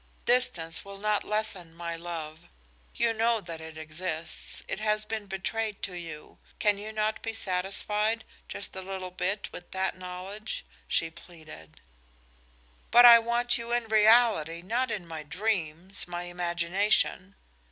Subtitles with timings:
[0.25, 2.47] Distance will not lessen my love.
[2.95, 6.39] You know that it exists; it has been betrayed to you.
[6.57, 11.81] Can you not be satisfied just a little bit with that knowledge?" she pleaded.
[12.89, 17.35] "But I want you in reality, not in my dreams, my imagination."